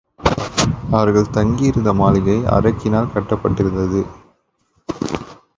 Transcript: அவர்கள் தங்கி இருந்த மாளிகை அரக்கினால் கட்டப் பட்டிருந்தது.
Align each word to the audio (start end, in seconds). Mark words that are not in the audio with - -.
அவர்கள் 0.91 1.29
தங்கி 1.29 1.63
இருந்த 1.63 1.93
மாளிகை 1.93 2.37
அரக்கினால் 2.49 3.11
கட்டப் 3.11 3.43
பட்டிருந்தது. 3.43 4.01